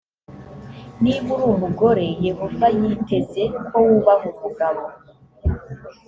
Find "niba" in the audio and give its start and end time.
1.03-1.29